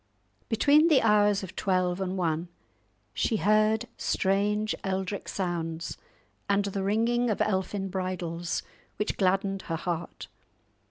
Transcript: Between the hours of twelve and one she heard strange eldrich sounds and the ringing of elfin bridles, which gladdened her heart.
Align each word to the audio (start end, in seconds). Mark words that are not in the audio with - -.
Between 0.49 0.87
the 0.87 1.03
hours 1.03 1.43
of 1.43 1.55
twelve 1.55 2.01
and 2.01 2.17
one 2.17 2.47
she 3.13 3.37
heard 3.37 3.87
strange 3.97 4.73
eldrich 4.83 5.27
sounds 5.27 5.95
and 6.49 6.65
the 6.65 6.81
ringing 6.81 7.29
of 7.29 7.39
elfin 7.39 7.87
bridles, 7.87 8.63
which 8.97 9.15
gladdened 9.15 9.61
her 9.69 9.75
heart. 9.75 10.27